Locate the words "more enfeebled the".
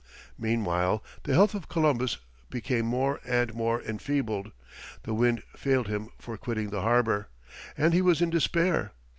3.53-5.13